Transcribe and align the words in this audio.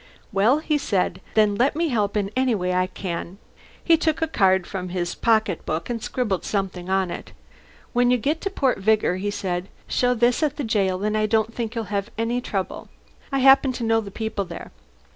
"Well," 0.31 0.57
he 0.57 0.79
said, 0.79 1.21
"then 1.35 1.53
let 1.53 1.75
me 1.75 1.89
help 1.89 2.17
in 2.17 2.31
any 2.35 2.55
way 2.55 2.73
I 2.73 2.87
can." 2.87 3.37
He 3.83 3.97
took 3.97 4.19
a 4.19 4.27
card 4.27 4.65
from 4.65 4.89
his 4.89 5.13
pocket 5.13 5.63
book 5.63 5.91
and 5.91 6.01
scribbled 6.01 6.43
something 6.43 6.89
on 6.89 7.11
it. 7.11 7.33
"When 7.93 8.09
you 8.09 8.17
get 8.17 8.41
to 8.41 8.49
Port 8.49 8.79
Vigor," 8.79 9.17
he 9.17 9.29
said, 9.29 9.67
"show 9.87 10.15
this 10.15 10.41
at 10.41 10.57
the 10.57 10.63
jail 10.63 11.03
and 11.03 11.15
I 11.15 11.27
don't 11.27 11.53
think 11.53 11.75
you'll 11.75 11.83
have 11.93 12.09
any 12.17 12.41
trouble. 12.41 12.89
I 13.31 13.41
happen 13.45 13.71
to 13.73 13.83
know 13.83 14.01
the 14.01 14.09
people 14.09 14.43
there." 14.45 14.71